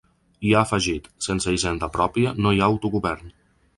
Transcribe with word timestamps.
I 0.51 0.53
ha 0.55 0.61
afegit: 0.61 1.09
Sense 1.25 1.53
hisenda 1.57 1.91
pròpia 1.99 2.33
no 2.47 2.55
hi 2.57 2.61
ha 2.65 2.71
autogovern. 2.73 3.35